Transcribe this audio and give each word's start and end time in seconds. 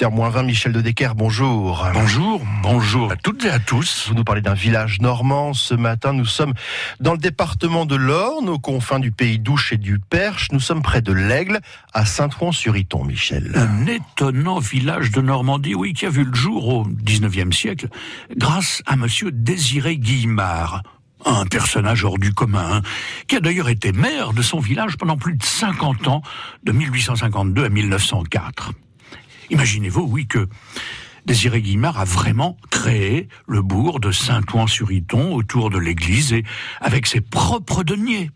18h20, 0.00 0.46
Michel 0.46 0.72
de 0.72 0.80
Decker, 0.80 1.14
bonjour. 1.14 1.86
Bonjour, 1.92 2.40
bonjour 2.62 3.12
à 3.12 3.16
toutes 3.16 3.44
et 3.44 3.50
à 3.50 3.58
tous. 3.58 4.06
Vous 4.08 4.14
nous 4.14 4.24
parlez 4.24 4.40
d'un 4.40 4.54
village 4.54 4.98
normand. 5.02 5.52
Ce 5.52 5.74
matin, 5.74 6.14
nous 6.14 6.24
sommes 6.24 6.54
dans 7.00 7.12
le 7.12 7.18
département 7.18 7.84
de 7.84 7.96
l'Orne, 7.96 8.48
aux 8.48 8.58
confins 8.58 8.98
du 8.98 9.12
pays 9.12 9.38
d'Ouche 9.38 9.74
et 9.74 9.76
du 9.76 9.98
Perche. 9.98 10.48
Nous 10.52 10.60
sommes 10.60 10.80
près 10.80 11.02
de 11.02 11.12
l'Aigle, 11.12 11.60
à 11.92 12.06
Saint-Ouen-sur-Iton, 12.06 13.04
Michel. 13.04 13.52
Un 13.54 13.86
étonnant 13.86 14.58
village 14.58 15.10
de 15.10 15.20
Normandie, 15.20 15.74
oui, 15.74 15.92
qui 15.92 16.06
a 16.06 16.10
vu 16.10 16.24
le 16.24 16.34
jour 16.34 16.68
au 16.68 16.86
19e 16.86 17.52
siècle, 17.52 17.88
grâce 18.34 18.82
à 18.86 18.96
monsieur 18.96 19.30
Désiré 19.30 19.98
Guillemard, 19.98 20.82
un 21.26 21.44
personnage 21.44 22.06
hors 22.06 22.18
du 22.18 22.32
commun, 22.32 22.76
hein, 22.76 22.82
qui 23.28 23.36
a 23.36 23.40
d'ailleurs 23.40 23.68
été 23.68 23.92
maire 23.92 24.32
de 24.32 24.40
son 24.40 24.60
village 24.60 24.96
pendant 24.96 25.18
plus 25.18 25.34
de 25.34 25.42
50 25.42 26.08
ans, 26.08 26.22
de 26.64 26.72
1852 26.72 27.66
à 27.66 27.68
1904. 27.68 28.72
Imaginez-vous, 29.50 30.02
oui, 30.02 30.26
que 30.26 30.48
Désiré 31.26 31.60
Guimard 31.60 31.98
a 31.98 32.04
vraiment 32.04 32.56
créé 32.70 33.28
le 33.46 33.62
bourg 33.62 34.00
de 34.00 34.10
Saint-Ouen-sur-Iton 34.10 35.34
autour 35.34 35.70
de 35.70 35.78
l'église 35.78 36.32
et 36.32 36.44
avec 36.80 37.06
ses 37.06 37.20
propres 37.20 37.82
deniers. 37.82 38.30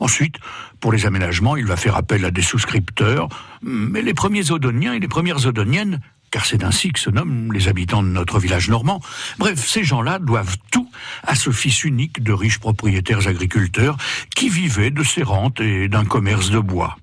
Ensuite, 0.00 0.36
pour 0.80 0.92
les 0.92 1.06
aménagements, 1.06 1.56
il 1.56 1.66
va 1.66 1.76
faire 1.76 1.96
appel 1.96 2.24
à 2.24 2.30
des 2.30 2.42
souscripteurs, 2.42 3.28
mais 3.62 4.02
les 4.02 4.14
premiers 4.14 4.50
odoniens 4.50 4.92
et 4.92 5.00
les 5.00 5.08
premières 5.08 5.46
odoniennes 5.46 6.00
car 6.32 6.46
c'est 6.46 6.64
ainsi 6.64 6.90
que 6.90 6.98
se 6.98 7.10
nomment 7.10 7.52
les 7.52 7.68
habitants 7.68 8.02
de 8.02 8.08
notre 8.08 8.40
village 8.40 8.68
normand. 8.70 9.00
Bref, 9.38 9.64
ces 9.64 9.84
gens-là 9.84 10.18
doivent 10.18 10.56
tout 10.70 10.90
à 11.22 11.34
ce 11.34 11.50
fils 11.50 11.84
unique 11.84 12.22
de 12.22 12.32
riches 12.32 12.58
propriétaires 12.58 13.28
agriculteurs 13.28 13.98
qui 14.34 14.48
vivaient 14.48 14.90
de 14.90 15.04
ses 15.04 15.22
rentes 15.22 15.60
et 15.60 15.88
d'un 15.88 16.06
commerce 16.06 16.50
de 16.50 16.58
bois. 16.58 16.96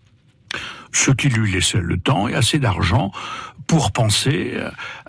Ce 0.91 1.11
qui 1.11 1.29
lui 1.29 1.51
laissait 1.51 1.81
le 1.81 1.97
temps 1.97 2.27
et 2.27 2.33
assez 2.33 2.59
d'argent 2.59 3.11
pour 3.67 3.91
penser 3.91 4.53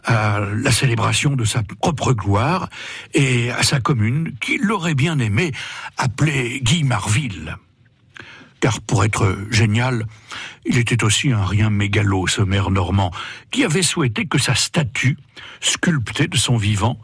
à 0.05 0.41
la 0.41 0.71
célébration 0.71 1.37
de 1.37 1.45
sa 1.45 1.63
propre 1.63 2.13
gloire 2.13 2.69
et 3.15 3.51
à 3.51 3.63
sa 3.63 3.81
commune 3.81 4.35
qu'il 4.41 4.71
aurait 4.71 4.95
bien 4.95 5.19
aimé 5.19 5.53
appeler 5.97 6.61
Guy 6.63 6.85
Marville 6.85 7.57
car 8.61 8.81
pour 8.83 9.05
être 9.05 9.39
génial, 9.51 10.07
il 10.67 10.79
était 10.79 11.03
aussi 11.03 11.33
un 11.33 11.45
rien 11.45 11.71
mégalo, 11.71 12.27
ce 12.27 12.43
maire 12.43 12.71
normand, 12.71 13.11
qui 13.51 13.65
avait 13.65 13.83
souhaité 13.83 14.27
que 14.27 14.39
sa 14.39 14.55
statue, 14.55 15.17
sculptée 15.61 16.29
de 16.29 16.37
son 16.37 16.57
vivant, 16.57 17.01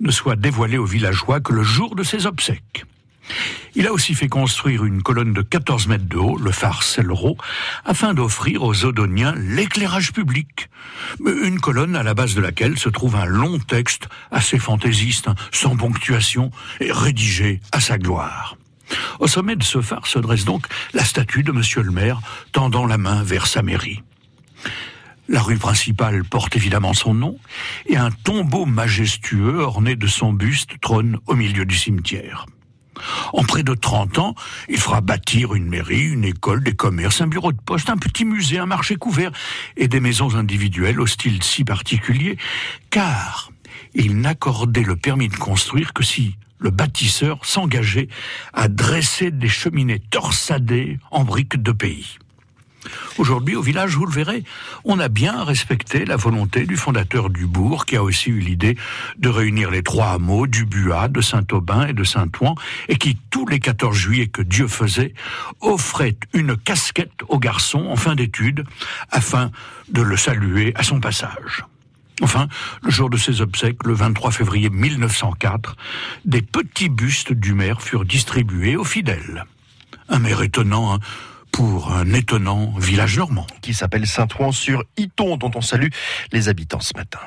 ne 0.00 0.10
soit 0.10 0.36
dévoilée 0.36 0.78
aux 0.78 0.86
villageois 0.86 1.40
que 1.40 1.52
le 1.52 1.62
jour 1.62 1.94
de 1.94 2.02
ses 2.02 2.26
obsèques. 2.26 2.84
Il 3.74 3.86
a 3.86 3.92
aussi 3.92 4.14
fait 4.14 4.28
construire 4.28 4.84
une 4.84 5.02
colonne 5.02 5.32
de 5.32 5.42
14 5.42 5.88
mètres 5.88 6.08
de 6.08 6.16
haut, 6.16 6.38
le 6.38 6.52
phare 6.52 6.82
Sellereau, 6.82 7.36
afin 7.84 8.14
d'offrir 8.14 8.62
aux 8.62 8.84
Odoniens 8.84 9.34
l'éclairage 9.36 10.12
public. 10.12 10.68
Une 11.24 11.60
colonne 11.60 11.96
à 11.96 12.02
la 12.02 12.14
base 12.14 12.34
de 12.34 12.40
laquelle 12.40 12.78
se 12.78 12.88
trouve 12.88 13.16
un 13.16 13.24
long 13.24 13.58
texte 13.58 14.08
assez 14.30 14.58
fantaisiste, 14.58 15.28
sans 15.50 15.76
ponctuation, 15.76 16.50
et 16.80 16.92
rédigé 16.92 17.60
à 17.72 17.80
sa 17.80 17.98
gloire. 17.98 18.56
Au 19.18 19.26
sommet 19.26 19.56
de 19.56 19.64
ce 19.64 19.80
phare 19.80 20.06
se 20.06 20.18
dresse 20.18 20.44
donc 20.44 20.66
la 20.92 21.04
statue 21.04 21.42
de 21.42 21.52
Monsieur 21.52 21.82
le 21.82 21.90
maire, 21.90 22.20
tendant 22.52 22.86
la 22.86 22.98
main 22.98 23.22
vers 23.22 23.46
sa 23.46 23.62
mairie. 23.62 24.02
La 25.28 25.40
rue 25.40 25.56
principale 25.56 26.22
porte 26.22 26.54
évidemment 26.54 26.92
son 26.92 27.14
nom, 27.14 27.38
et 27.86 27.96
un 27.96 28.10
tombeau 28.10 28.66
majestueux 28.66 29.60
orné 29.60 29.96
de 29.96 30.06
son 30.06 30.32
buste 30.32 30.78
trône 30.80 31.18
au 31.26 31.34
milieu 31.34 31.64
du 31.64 31.76
cimetière. 31.76 32.46
En 33.32 33.42
près 33.42 33.62
de 33.62 33.74
30 33.74 34.18
ans, 34.18 34.34
il 34.68 34.78
fera 34.78 35.00
bâtir 35.00 35.54
une 35.54 35.66
mairie, 35.66 36.10
une 36.10 36.24
école, 36.24 36.62
des 36.62 36.74
commerces, 36.74 37.20
un 37.20 37.26
bureau 37.26 37.52
de 37.52 37.60
poste, 37.60 37.90
un 37.90 37.96
petit 37.96 38.24
musée, 38.24 38.58
un 38.58 38.66
marché 38.66 38.96
couvert 38.96 39.30
et 39.76 39.88
des 39.88 40.00
maisons 40.00 40.34
individuelles 40.34 41.00
au 41.00 41.06
style 41.06 41.42
si 41.42 41.64
particulier, 41.64 42.36
car 42.90 43.50
il 43.94 44.20
n'accordait 44.20 44.82
le 44.82 44.96
permis 44.96 45.28
de 45.28 45.36
construire 45.36 45.92
que 45.92 46.02
si 46.02 46.36
le 46.58 46.70
bâtisseur 46.70 47.44
s'engageait 47.44 48.08
à 48.52 48.68
dresser 48.68 49.30
des 49.30 49.48
cheminées 49.48 50.00
torsadées 50.10 50.98
en 51.10 51.24
briques 51.24 51.62
de 51.62 51.72
pays. 51.72 52.18
Aujourd'hui, 53.18 53.56
au 53.56 53.62
village, 53.62 53.96
vous 53.96 54.06
le 54.06 54.12
verrez, 54.12 54.44
on 54.84 54.98
a 54.98 55.08
bien 55.08 55.44
respecté 55.44 56.04
la 56.04 56.16
volonté 56.16 56.66
du 56.66 56.76
fondateur 56.76 57.30
du 57.30 57.46
bourg, 57.46 57.86
qui 57.86 57.96
a 57.96 58.02
aussi 58.02 58.30
eu 58.30 58.40
l'idée 58.40 58.76
de 59.18 59.28
réunir 59.28 59.70
les 59.70 59.82
trois 59.82 60.12
hameaux 60.12 60.46
du 60.46 60.64
Buat, 60.64 61.08
de 61.08 61.20
Saint-Aubin 61.20 61.86
et 61.86 61.92
de 61.92 62.04
Saint-Ouen, 62.04 62.54
et 62.88 62.96
qui, 62.96 63.16
tous 63.30 63.46
les 63.46 63.60
14 63.60 63.96
juillet 63.96 64.26
que 64.26 64.42
Dieu 64.42 64.68
faisait, 64.68 65.14
offrait 65.60 66.16
une 66.32 66.56
casquette 66.56 67.22
au 67.28 67.38
garçon 67.38 67.86
en 67.86 67.96
fin 67.96 68.14
d'études, 68.14 68.64
afin 69.10 69.50
de 69.88 70.02
le 70.02 70.16
saluer 70.16 70.72
à 70.76 70.82
son 70.82 71.00
passage. 71.00 71.64
Enfin, 72.22 72.48
le 72.82 72.90
jour 72.90 73.10
de 73.10 73.16
ses 73.16 73.40
obsèques, 73.40 73.84
le 73.84 73.92
23 73.92 74.30
février 74.30 74.70
1904, 74.70 75.76
des 76.24 76.42
petits 76.42 76.88
bustes 76.88 77.32
du 77.32 77.54
maire 77.54 77.82
furent 77.82 78.04
distribués 78.04 78.76
aux 78.76 78.84
fidèles. 78.84 79.44
Un 80.08 80.20
maire 80.20 80.42
étonnant 80.42 80.94
hein, 80.94 81.00
pour 81.54 81.92
un 81.92 82.12
étonnant 82.12 82.72
village 82.76 83.16
normand. 83.16 83.46
Qui 83.62 83.74
s'appelle 83.74 84.06
Saint-Ouen 84.06 84.50
sur 84.50 84.82
Iton, 84.96 85.36
dont 85.36 85.52
on 85.54 85.60
salue 85.60 85.88
les 86.32 86.48
habitants 86.48 86.80
ce 86.80 86.92
matin. 86.96 87.20